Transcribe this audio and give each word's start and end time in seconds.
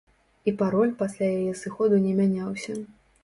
І 0.51 0.53
пароль 0.61 0.93
пасля 1.01 1.27
яе 1.41 1.53
сыходу 1.63 2.01
не 2.07 2.13
мяняўся. 2.23 2.79